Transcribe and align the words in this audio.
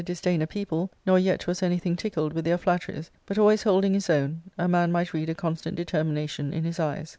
disdain 0.03 0.41
a 0.41 0.47
people, 0.47 0.89
nor 1.05 1.19
yet 1.19 1.45
was 1.45 1.61
anything 1.61 1.95
tickled 1.95 2.33
with 2.33 2.43
their 2.43 2.57
flat 2.57 2.81
teries, 2.81 3.11
but, 3.27 3.37
always 3.37 3.61
holding 3.61 3.93
his 3.93 4.09
own, 4.09 4.41
a 4.57 4.67
man 4.67 4.91
might 4.91 5.13
read 5.13 5.29
a 5.29 5.35
constant 5.35 5.75
determination 5.77 6.51
in 6.51 6.63
his 6.63 6.79
eyes. 6.79 7.09